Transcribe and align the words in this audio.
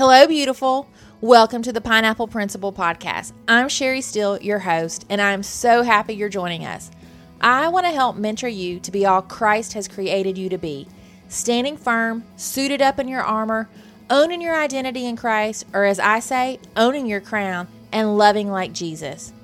Hello, 0.00 0.26
beautiful. 0.26 0.88
Welcome 1.20 1.60
to 1.60 1.74
the 1.74 1.80
Pineapple 1.82 2.26
Principle 2.26 2.72
Podcast. 2.72 3.34
I'm 3.46 3.68
Sherry 3.68 4.00
Steele, 4.00 4.40
your 4.40 4.60
host, 4.60 5.04
and 5.10 5.20
I'm 5.20 5.42
so 5.42 5.82
happy 5.82 6.14
you're 6.14 6.30
joining 6.30 6.64
us. 6.64 6.90
I 7.38 7.68
want 7.68 7.84
to 7.84 7.92
help 7.92 8.16
mentor 8.16 8.48
you 8.48 8.80
to 8.80 8.90
be 8.90 9.04
all 9.04 9.20
Christ 9.20 9.74
has 9.74 9.88
created 9.88 10.38
you 10.38 10.48
to 10.48 10.56
be 10.56 10.88
standing 11.28 11.76
firm, 11.76 12.24
suited 12.36 12.80
up 12.80 12.98
in 12.98 13.08
your 13.08 13.20
armor, 13.20 13.68
owning 14.08 14.40
your 14.40 14.56
identity 14.56 15.04
in 15.04 15.16
Christ, 15.16 15.66
or 15.74 15.84
as 15.84 16.00
I 16.00 16.20
say, 16.20 16.60
owning 16.78 17.04
your 17.04 17.20
crown 17.20 17.68
and 17.92 18.16
loving 18.16 18.50
like 18.50 18.72
Jesus. 18.72 19.34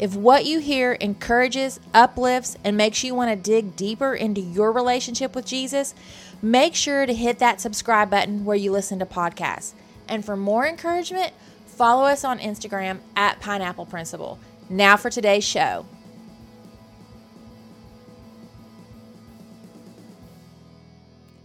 If 0.00 0.16
what 0.16 0.44
you 0.44 0.58
hear 0.58 0.94
encourages, 0.94 1.78
uplifts, 1.94 2.56
and 2.64 2.76
makes 2.76 3.04
you 3.04 3.14
want 3.14 3.30
to 3.30 3.36
dig 3.36 3.76
deeper 3.76 4.16
into 4.16 4.40
your 4.40 4.72
relationship 4.72 5.36
with 5.36 5.46
Jesus, 5.46 5.94
make 6.42 6.74
sure 6.74 7.06
to 7.06 7.14
hit 7.14 7.38
that 7.38 7.60
subscribe 7.60 8.10
button 8.10 8.44
where 8.44 8.56
you 8.56 8.72
listen 8.72 8.98
to 8.98 9.06
podcasts. 9.06 9.74
And 10.10 10.24
for 10.24 10.36
more 10.36 10.66
encouragement, 10.66 11.32
follow 11.66 12.04
us 12.04 12.24
on 12.24 12.40
Instagram 12.40 12.98
at 13.16 13.40
Pineapple 13.40 13.86
Principle. 13.86 14.38
Now 14.68 14.96
for 14.96 15.08
today's 15.08 15.44
show. 15.44 15.86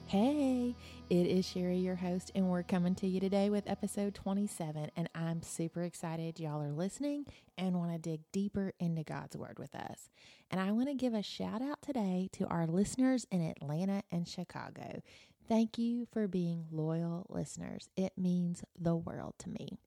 Hey, 0.08 0.76
it 1.10 1.28
is 1.28 1.46
Sherry, 1.46 1.78
your 1.78 1.96
host, 1.96 2.32
and 2.34 2.50
we're 2.50 2.64
coming 2.64 2.96
to 2.96 3.08
you 3.08 3.20
today 3.20 3.50
with 3.50 3.70
episode 3.70 4.16
27. 4.16 4.90
And 4.96 5.10
I'm 5.14 5.44
super 5.44 5.84
excited 5.84 6.40
y'all 6.40 6.62
are 6.62 6.72
listening 6.72 7.26
and 7.58 7.76
want 7.76 7.92
to 7.92 8.00
dig 8.00 8.22
deeper 8.32 8.74
into 8.80 9.04
God's 9.04 9.38
Word 9.38 9.60
with 9.60 9.76
us. 9.76 10.10
And 10.50 10.60
I 10.60 10.72
want 10.72 10.88
to 10.88 10.96
give 10.96 11.14
a 11.14 11.22
shout 11.22 11.62
out 11.62 11.82
today 11.82 12.30
to 12.34 12.46
our 12.48 12.66
listeners 12.66 13.28
in 13.30 13.42
Atlanta 13.42 14.04
and 14.12 14.28
Chicago. 14.28 15.02
Thank 15.48 15.78
you 15.78 16.08
for 16.12 16.28
being 16.28 16.66
loyal 16.72 17.28
listeners. 17.30 17.90
It 17.96 18.14
means 18.18 18.64
the 18.80 18.96
world 18.96 19.36
to 19.40 19.50
me. 19.50 19.78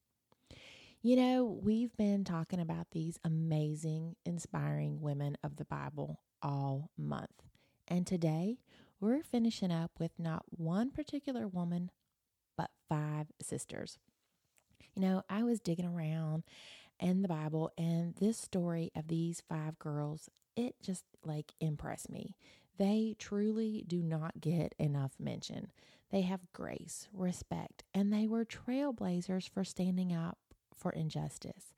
You 1.02 1.16
know, 1.16 1.44
we've 1.62 1.96
been 1.96 2.24
talking 2.24 2.60
about 2.60 2.88
these 2.92 3.18
amazing, 3.24 4.14
inspiring 4.24 5.00
women 5.00 5.36
of 5.42 5.56
the 5.56 5.64
Bible 5.64 6.20
all 6.42 6.90
month. 6.96 7.42
And 7.88 8.06
today, 8.06 8.58
we're 9.00 9.22
finishing 9.22 9.72
up 9.72 9.92
with 9.98 10.12
not 10.18 10.44
one 10.50 10.90
particular 10.90 11.48
woman, 11.48 11.90
but 12.56 12.70
five 12.88 13.26
sisters. 13.42 13.98
You 14.94 15.02
know, 15.02 15.22
I 15.28 15.42
was 15.42 15.60
digging 15.60 15.86
around 15.86 16.44
in 17.00 17.22
the 17.22 17.28
Bible, 17.28 17.72
and 17.78 18.14
this 18.16 18.38
story 18.38 18.90
of 18.96 19.08
these 19.08 19.42
five 19.48 19.78
girls, 19.78 20.28
it 20.56 20.74
just 20.82 21.04
like 21.24 21.52
impressed 21.60 22.10
me. 22.10 22.36
They 22.78 23.16
truly 23.18 23.84
do 23.86 24.02
not 24.02 24.40
get 24.40 24.74
enough 24.78 25.12
mention. 25.18 25.72
They 26.10 26.22
have 26.22 26.52
grace, 26.52 27.08
respect, 27.12 27.84
and 27.92 28.12
they 28.12 28.26
were 28.26 28.44
trailblazers 28.44 29.48
for 29.48 29.64
standing 29.64 30.12
up 30.14 30.38
for 30.74 30.90
injustice. 30.92 31.74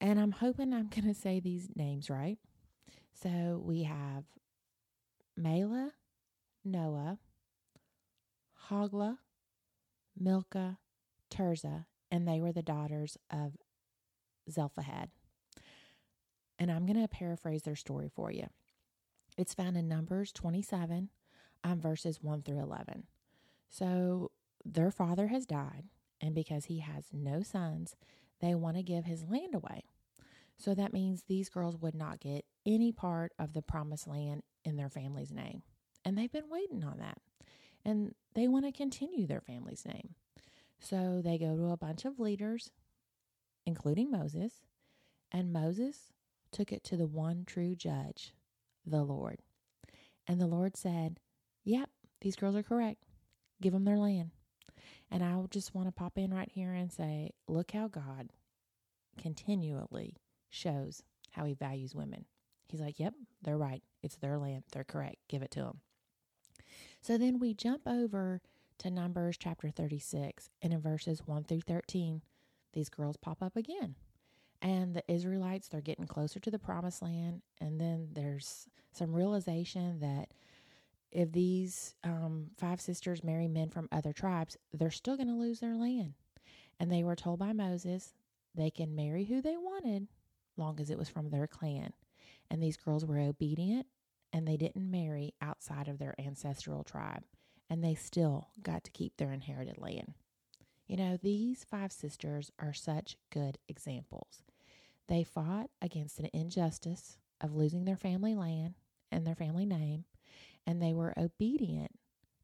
And 0.00 0.20
I'm 0.20 0.32
hoping 0.32 0.74
I'm 0.74 0.88
going 0.88 1.12
to 1.12 1.18
say 1.18 1.40
these 1.40 1.68
names 1.76 2.10
right. 2.10 2.38
So 3.14 3.62
we 3.64 3.84
have 3.84 4.24
Mahlah, 5.40 5.90
Noah, 6.64 7.18
Hoglah, 8.68 9.18
Milcah, 10.18 10.78
Tirzah, 11.30 11.86
and 12.10 12.26
they 12.26 12.40
were 12.40 12.52
the 12.52 12.62
daughters 12.62 13.16
of 13.30 13.56
Zelophehad. 14.50 15.10
And 16.58 16.70
I'm 16.70 16.86
going 16.86 17.00
to 17.00 17.08
paraphrase 17.08 17.62
their 17.62 17.76
story 17.76 18.08
for 18.14 18.30
you. 18.30 18.46
It's 19.36 19.54
found 19.54 19.76
in 19.76 19.88
Numbers 19.88 20.32
27, 20.32 21.08
um, 21.64 21.80
verses 21.80 22.22
1 22.22 22.42
through 22.42 22.60
11. 22.60 23.04
So 23.68 24.30
their 24.64 24.90
father 24.90 25.28
has 25.28 25.46
died, 25.46 25.84
and 26.20 26.34
because 26.34 26.66
he 26.66 26.80
has 26.80 27.06
no 27.12 27.42
sons, 27.42 27.96
they 28.40 28.54
want 28.54 28.76
to 28.76 28.82
give 28.82 29.06
his 29.06 29.24
land 29.24 29.54
away. 29.54 29.84
So 30.58 30.74
that 30.74 30.92
means 30.92 31.22
these 31.22 31.48
girls 31.48 31.76
would 31.78 31.94
not 31.94 32.20
get 32.20 32.44
any 32.66 32.92
part 32.92 33.32
of 33.38 33.52
the 33.52 33.62
promised 33.62 34.06
land 34.06 34.42
in 34.64 34.76
their 34.76 34.90
family's 34.90 35.32
name. 35.32 35.62
And 36.04 36.16
they've 36.16 36.30
been 36.30 36.50
waiting 36.50 36.84
on 36.84 36.98
that. 36.98 37.18
And 37.84 38.14
they 38.34 38.46
want 38.46 38.66
to 38.66 38.72
continue 38.72 39.26
their 39.26 39.40
family's 39.40 39.84
name. 39.84 40.14
So 40.78 41.20
they 41.24 41.38
go 41.38 41.56
to 41.56 41.70
a 41.70 41.76
bunch 41.76 42.04
of 42.04 42.20
leaders, 42.20 42.70
including 43.66 44.10
Moses, 44.10 44.64
and 45.30 45.52
Moses 45.52 46.12
took 46.50 46.72
it 46.72 46.84
to 46.84 46.96
the 46.96 47.06
one 47.06 47.44
true 47.46 47.74
judge, 47.74 48.34
the 48.86 49.02
Lord. 49.02 49.38
And 50.26 50.40
the 50.40 50.46
Lord 50.46 50.76
said, 50.76 51.18
Yep, 51.64 51.90
these 52.20 52.36
girls 52.36 52.56
are 52.56 52.62
correct. 52.62 53.04
Give 53.60 53.72
them 53.72 53.84
their 53.84 53.98
land. 53.98 54.30
And 55.10 55.22
I 55.22 55.40
just 55.50 55.74
want 55.74 55.88
to 55.88 55.92
pop 55.92 56.16
in 56.16 56.32
right 56.32 56.50
here 56.50 56.72
and 56.72 56.92
say, 56.92 57.32
look 57.46 57.72
how 57.72 57.88
God 57.88 58.30
continually 59.20 60.16
shows 60.48 61.02
how 61.32 61.44
he 61.44 61.54
values 61.54 61.94
women. 61.94 62.24
He's 62.68 62.80
like, 62.80 62.98
Yep, 62.98 63.14
they're 63.42 63.58
right. 63.58 63.82
It's 64.02 64.16
their 64.16 64.38
land. 64.38 64.64
They're 64.72 64.84
correct. 64.84 65.16
Give 65.28 65.42
it 65.42 65.50
to 65.52 65.60
them. 65.60 65.80
So 67.00 67.18
then 67.18 67.38
we 67.38 67.54
jump 67.54 67.82
over 67.86 68.40
to 68.78 68.90
Numbers 68.90 69.36
chapter 69.38 69.70
36, 69.70 70.50
and 70.60 70.72
in 70.72 70.80
verses 70.80 71.22
1 71.26 71.44
through 71.44 71.60
13, 71.60 72.22
these 72.72 72.88
girls 72.88 73.16
pop 73.16 73.42
up 73.42 73.56
again. 73.56 73.96
And 74.60 74.94
the 74.94 75.02
Israelites, 75.08 75.68
they're 75.68 75.80
getting 75.80 76.06
closer 76.06 76.38
to 76.40 76.50
the 76.50 76.58
promised 76.58 77.02
land. 77.02 77.42
And 77.60 77.80
then 77.80 78.08
there's 78.12 78.68
some 78.92 79.12
realization 79.12 80.00
that 80.00 80.28
if 81.10 81.32
these 81.32 81.94
um, 82.04 82.50
five 82.56 82.80
sisters 82.80 83.24
marry 83.24 83.48
men 83.48 83.68
from 83.68 83.88
other 83.90 84.12
tribes, 84.12 84.56
they're 84.72 84.90
still 84.90 85.16
going 85.16 85.28
to 85.28 85.34
lose 85.34 85.60
their 85.60 85.76
land. 85.76 86.14
And 86.80 86.90
they 86.90 87.02
were 87.02 87.16
told 87.16 87.38
by 87.38 87.52
Moses 87.52 88.14
they 88.54 88.70
can 88.70 88.94
marry 88.94 89.24
who 89.24 89.42
they 89.42 89.56
wanted, 89.56 90.08
long 90.56 90.78
as 90.80 90.90
it 90.90 90.98
was 90.98 91.08
from 91.08 91.30
their 91.30 91.46
clan. 91.46 91.92
And 92.50 92.62
these 92.62 92.76
girls 92.76 93.04
were 93.04 93.18
obedient 93.18 93.86
and 94.32 94.46
they 94.46 94.56
didn't 94.56 94.90
marry 94.90 95.34
outside 95.40 95.88
of 95.88 95.98
their 95.98 96.14
ancestral 96.18 96.84
tribe, 96.84 97.22
and 97.68 97.84
they 97.84 97.94
still 97.94 98.48
got 98.62 98.84
to 98.84 98.90
keep 98.90 99.16
their 99.16 99.30
inherited 99.30 99.78
land. 99.78 100.14
You 100.86 100.96
know, 100.96 101.16
these 101.16 101.64
five 101.64 101.92
sisters 101.92 102.50
are 102.58 102.72
such 102.74 103.16
good 103.30 103.58
examples. 103.68 104.42
They 105.08 105.24
fought 105.24 105.70
against 105.80 106.18
an 106.20 106.28
injustice 106.32 107.18
of 107.40 107.54
losing 107.54 107.84
their 107.84 107.96
family 107.96 108.34
land 108.34 108.74
and 109.10 109.26
their 109.26 109.34
family 109.34 109.66
name, 109.66 110.04
and 110.66 110.80
they 110.82 110.92
were 110.92 111.14
obedient 111.18 111.92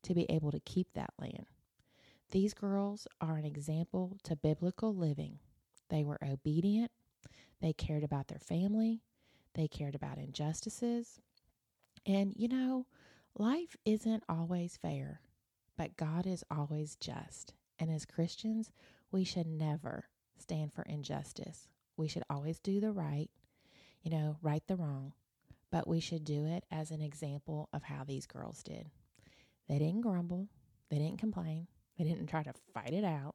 to 0.02 0.14
be 0.14 0.24
able 0.30 0.50
to 0.52 0.60
keep 0.60 0.92
that 0.94 1.12
land. 1.18 1.46
These 2.30 2.54
girls 2.54 3.06
are 3.20 3.36
an 3.36 3.44
example 3.44 4.18
to 4.24 4.36
biblical 4.36 4.94
living. 4.94 5.38
They 5.88 6.04
were 6.04 6.18
obedient, 6.22 6.90
they 7.60 7.72
cared 7.72 8.04
about 8.04 8.28
their 8.28 8.38
family, 8.38 9.02
they 9.54 9.68
cared 9.68 9.94
about 9.94 10.18
injustices, 10.18 11.20
and 12.06 12.34
you 12.36 12.48
know, 12.48 12.86
life 13.36 13.76
isn't 13.84 14.24
always 14.28 14.76
fair, 14.76 15.20
but 15.76 15.96
God 15.96 16.26
is 16.26 16.44
always 16.50 16.96
just. 16.96 17.54
And 17.78 17.90
as 17.90 18.04
Christians, 18.04 18.70
we 19.10 19.24
should 19.24 19.46
never 19.46 20.08
stand 20.38 20.72
for 20.72 20.82
injustice. 20.82 21.68
We 21.96 22.08
should 22.08 22.24
always 22.30 22.58
do 22.58 22.80
the 22.80 22.92
right, 22.92 23.30
you 24.02 24.10
know, 24.10 24.36
right 24.42 24.62
the 24.66 24.76
wrong, 24.76 25.12
but 25.70 25.88
we 25.88 26.00
should 26.00 26.24
do 26.24 26.46
it 26.46 26.64
as 26.70 26.90
an 26.90 27.00
example 27.00 27.68
of 27.72 27.84
how 27.84 28.04
these 28.04 28.26
girls 28.26 28.62
did. 28.62 28.90
They 29.68 29.78
didn't 29.78 30.00
grumble, 30.00 30.48
they 30.90 30.98
didn't 30.98 31.18
complain, 31.18 31.66
they 31.98 32.04
didn't 32.04 32.28
try 32.28 32.42
to 32.42 32.52
fight 32.72 32.92
it 32.92 33.04
out. 33.04 33.34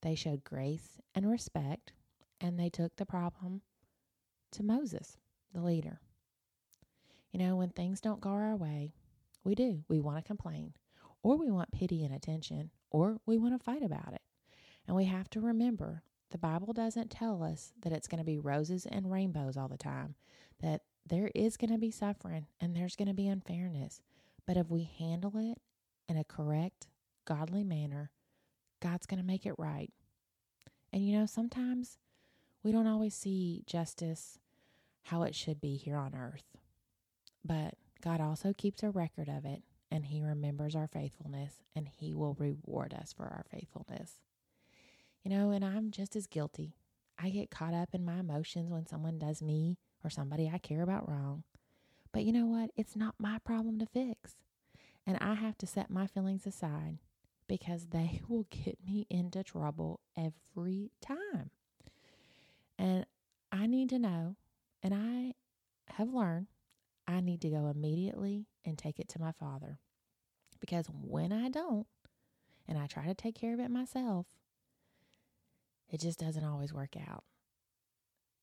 They 0.00 0.14
showed 0.14 0.44
grace 0.44 0.98
and 1.14 1.28
respect, 1.28 1.92
and 2.40 2.58
they 2.58 2.70
took 2.70 2.96
the 2.96 3.06
problem 3.06 3.62
to 4.52 4.62
Moses, 4.62 5.16
the 5.52 5.60
leader. 5.60 6.00
You 7.32 7.38
know, 7.40 7.56
when 7.56 7.70
things 7.70 8.00
don't 8.00 8.20
go 8.20 8.30
our 8.30 8.56
way, 8.56 8.94
we 9.44 9.54
do. 9.54 9.84
We 9.88 10.00
want 10.00 10.18
to 10.18 10.26
complain, 10.26 10.72
or 11.22 11.36
we 11.36 11.50
want 11.50 11.72
pity 11.72 12.04
and 12.04 12.14
attention, 12.14 12.70
or 12.90 13.18
we 13.26 13.38
want 13.38 13.58
to 13.58 13.64
fight 13.64 13.82
about 13.82 14.12
it. 14.12 14.22
And 14.86 14.96
we 14.96 15.04
have 15.04 15.28
to 15.30 15.40
remember 15.40 16.02
the 16.30 16.38
Bible 16.38 16.72
doesn't 16.72 17.10
tell 17.10 17.42
us 17.42 17.72
that 17.82 17.92
it's 17.92 18.08
going 18.08 18.18
to 18.18 18.24
be 18.24 18.38
roses 18.38 18.86
and 18.86 19.10
rainbows 19.10 19.56
all 19.56 19.68
the 19.68 19.78
time, 19.78 20.14
that 20.60 20.82
there 21.06 21.30
is 21.34 21.56
going 21.56 21.72
to 21.72 21.78
be 21.78 21.90
suffering 21.90 22.46
and 22.60 22.74
there's 22.76 22.96
going 22.96 23.08
to 23.08 23.14
be 23.14 23.28
unfairness. 23.28 24.02
But 24.46 24.56
if 24.56 24.68
we 24.70 24.90
handle 24.98 25.36
it 25.36 25.58
in 26.08 26.16
a 26.16 26.24
correct, 26.24 26.88
godly 27.24 27.64
manner, 27.64 28.10
God's 28.80 29.06
going 29.06 29.20
to 29.20 29.26
make 29.26 29.46
it 29.46 29.54
right. 29.58 29.90
And 30.92 31.06
you 31.06 31.18
know, 31.18 31.26
sometimes 31.26 31.98
we 32.62 32.72
don't 32.72 32.86
always 32.86 33.14
see 33.14 33.62
justice 33.66 34.38
how 35.04 35.22
it 35.22 35.34
should 35.34 35.60
be 35.60 35.76
here 35.76 35.96
on 35.96 36.14
earth. 36.14 36.44
But 37.44 37.74
God 38.02 38.20
also 38.20 38.52
keeps 38.52 38.82
a 38.82 38.90
record 38.90 39.28
of 39.28 39.44
it, 39.44 39.62
and 39.90 40.06
He 40.06 40.22
remembers 40.22 40.76
our 40.76 40.86
faithfulness, 40.86 41.54
and 41.74 41.88
He 41.88 42.14
will 42.14 42.34
reward 42.38 42.94
us 42.94 43.12
for 43.12 43.24
our 43.24 43.44
faithfulness. 43.50 44.20
You 45.24 45.30
know, 45.30 45.50
and 45.50 45.64
I'm 45.64 45.90
just 45.90 46.16
as 46.16 46.26
guilty. 46.26 46.74
I 47.18 47.30
get 47.30 47.50
caught 47.50 47.74
up 47.74 47.90
in 47.92 48.04
my 48.04 48.20
emotions 48.20 48.70
when 48.70 48.86
someone 48.86 49.18
does 49.18 49.42
me 49.42 49.78
or 50.04 50.10
somebody 50.10 50.50
I 50.52 50.58
care 50.58 50.82
about 50.82 51.08
wrong. 51.08 51.42
But 52.12 52.24
you 52.24 52.32
know 52.32 52.46
what? 52.46 52.70
It's 52.76 52.96
not 52.96 53.16
my 53.18 53.38
problem 53.44 53.78
to 53.80 53.86
fix. 53.86 54.36
And 55.06 55.18
I 55.20 55.34
have 55.34 55.58
to 55.58 55.66
set 55.66 55.90
my 55.90 56.06
feelings 56.06 56.46
aside 56.46 56.98
because 57.48 57.86
they 57.86 58.20
will 58.28 58.46
get 58.50 58.78
me 58.86 59.06
into 59.10 59.42
trouble 59.42 60.00
every 60.16 60.90
time. 61.00 61.50
And 62.78 63.06
I 63.50 63.66
need 63.66 63.88
to 63.88 63.98
know, 63.98 64.36
and 64.82 64.94
I 64.94 65.34
have 65.94 66.12
learned, 66.12 66.46
I 67.08 67.20
need 67.20 67.40
to 67.40 67.48
go 67.48 67.66
immediately 67.68 68.46
and 68.68 68.78
take 68.78 69.00
it 69.00 69.08
to 69.08 69.20
my 69.20 69.32
father. 69.32 69.78
Because 70.60 70.86
when 70.86 71.32
I 71.32 71.48
don't, 71.48 71.86
and 72.66 72.78
I 72.78 72.86
try 72.86 73.06
to 73.06 73.14
take 73.14 73.34
care 73.34 73.54
of 73.54 73.60
it 73.60 73.70
myself, 73.70 74.26
it 75.90 76.00
just 76.00 76.18
doesn't 76.18 76.44
always 76.44 76.72
work 76.72 76.94
out. 76.96 77.24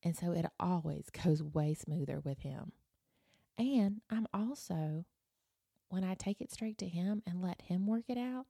And 0.04 0.16
so 0.16 0.32
it 0.32 0.46
always 0.60 1.10
goes 1.24 1.42
way 1.42 1.74
smoother 1.74 2.20
with 2.20 2.40
him. 2.40 2.72
And 3.58 4.02
I'm 4.10 4.28
also, 4.34 5.06
when 5.90 6.04
I 6.04 6.16
take 6.16 6.42
it 6.42 6.52
straight 6.52 6.78
to 6.80 6.88
him 6.88 7.24
and 7.26 7.42
let 7.42 7.62
him 7.64 7.88
work 7.88 8.06
it 8.10 8.18
out, 8.18 8.46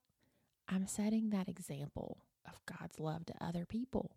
I'm 0.67 0.87
setting 0.87 1.29
that 1.29 1.47
example 1.47 2.19
of 2.47 2.59
God's 2.65 2.99
love 2.99 3.25
to 3.27 3.33
other 3.39 3.65
people. 3.65 4.11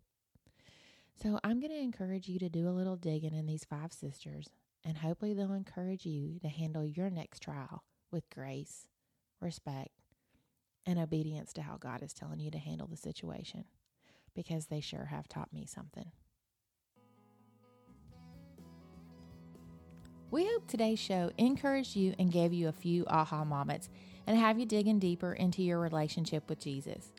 So 1.21 1.39
I'm 1.43 1.59
going 1.59 1.71
to 1.71 1.77
encourage 1.77 2.27
you 2.29 2.39
to 2.39 2.49
do 2.49 2.67
a 2.67 2.71
little 2.71 2.95
digging 2.95 3.33
in 3.33 3.45
these 3.45 3.65
five 3.65 3.91
sisters, 3.91 4.49
and 4.85 4.97
hopefully 4.97 5.33
they'll 5.33 5.53
encourage 5.53 6.05
you 6.05 6.39
to 6.39 6.47
handle 6.47 6.85
your 6.85 7.09
next 7.09 7.41
trial 7.41 7.83
with 8.11 8.29
grace, 8.29 8.87
respect, 9.41 9.89
and 10.85 10.97
obedience 10.97 11.53
to 11.53 11.61
how 11.61 11.77
God 11.77 12.01
is 12.01 12.13
telling 12.13 12.39
you 12.39 12.49
to 12.51 12.57
handle 12.57 12.87
the 12.87 12.97
situation, 12.97 13.65
because 14.35 14.67
they 14.67 14.81
sure 14.81 15.05
have 15.05 15.27
taught 15.27 15.53
me 15.53 15.65
something. 15.65 16.11
We 20.31 20.45
hope 20.45 20.67
today's 20.67 20.99
show 20.99 21.31
encouraged 21.37 21.95
you 21.95 22.13
and 22.19 22.31
gave 22.31 22.53
you 22.53 22.67
a 22.67 22.71
few 22.71 23.03
aha 23.07 23.43
moments 23.43 23.89
and 24.27 24.37
have 24.37 24.59
you 24.59 24.65
digging 24.65 24.99
deeper 24.99 25.33
into 25.33 25.63
your 25.63 25.79
relationship 25.79 26.47
with 26.47 26.59
Jesus. 26.59 27.11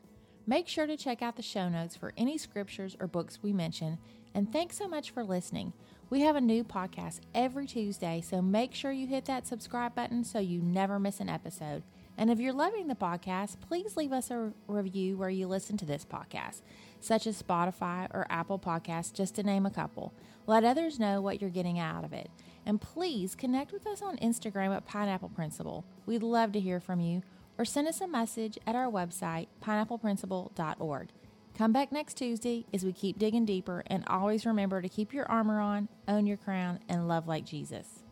Make 0.47 0.67
sure 0.67 0.87
to 0.87 0.95
check 0.97 1.21
out 1.21 1.35
the 1.35 1.41
show 1.41 1.67
notes 1.67 1.95
for 1.95 2.13
any 2.17 2.37
scriptures 2.37 2.95
or 2.99 3.07
books 3.07 3.39
we 3.43 3.51
mention. 3.51 3.99
And 4.33 4.51
thanks 4.51 4.77
so 4.77 4.87
much 4.87 5.11
for 5.11 5.23
listening. 5.23 5.73
We 6.11 6.19
have 6.23 6.35
a 6.35 6.41
new 6.41 6.65
podcast 6.65 7.21
every 7.33 7.65
Tuesday, 7.65 8.19
so 8.19 8.41
make 8.41 8.75
sure 8.75 8.91
you 8.91 9.07
hit 9.07 9.23
that 9.25 9.47
subscribe 9.47 9.95
button 9.95 10.25
so 10.25 10.39
you 10.39 10.61
never 10.61 10.99
miss 10.99 11.21
an 11.21 11.29
episode. 11.29 11.83
And 12.17 12.29
if 12.29 12.37
you're 12.37 12.51
loving 12.51 12.89
the 12.89 12.95
podcast, 12.95 13.61
please 13.61 13.95
leave 13.95 14.11
us 14.11 14.29
a 14.29 14.51
review 14.67 15.15
where 15.15 15.29
you 15.29 15.47
listen 15.47 15.77
to 15.77 15.85
this 15.85 16.03
podcast, 16.03 16.63
such 16.99 17.25
as 17.25 17.41
Spotify 17.41 18.13
or 18.13 18.27
Apple 18.29 18.59
Podcasts, 18.59 19.13
just 19.13 19.35
to 19.35 19.43
name 19.43 19.65
a 19.65 19.71
couple. 19.71 20.13
Let 20.47 20.65
others 20.65 20.99
know 20.99 21.21
what 21.21 21.39
you're 21.39 21.49
getting 21.49 21.79
out 21.79 22.03
of 22.03 22.11
it. 22.11 22.29
And 22.65 22.81
please 22.81 23.33
connect 23.33 23.71
with 23.71 23.87
us 23.87 24.01
on 24.01 24.17
Instagram 24.17 24.75
at 24.75 24.85
Pineapple 24.85 25.29
Principle. 25.29 25.85
We'd 26.05 26.23
love 26.23 26.51
to 26.51 26.59
hear 26.59 26.81
from 26.81 26.99
you 26.99 27.21
or 27.57 27.63
send 27.63 27.87
us 27.87 28.01
a 28.01 28.07
message 28.07 28.59
at 28.67 28.75
our 28.75 28.91
website, 28.91 29.47
pineappleprinciple.org. 29.63 31.07
Come 31.57 31.73
back 31.73 31.91
next 31.91 32.15
Tuesday 32.15 32.65
as 32.73 32.83
we 32.83 32.93
keep 32.93 33.19
digging 33.19 33.45
deeper 33.45 33.83
and 33.87 34.03
always 34.07 34.45
remember 34.45 34.81
to 34.81 34.89
keep 34.89 35.13
your 35.13 35.29
armor 35.29 35.59
on, 35.59 35.89
own 36.07 36.25
your 36.25 36.37
crown, 36.37 36.79
and 36.89 37.07
love 37.07 37.27
like 37.27 37.45
Jesus. 37.45 38.03